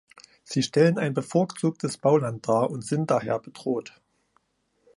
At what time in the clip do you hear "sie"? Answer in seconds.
0.43-0.63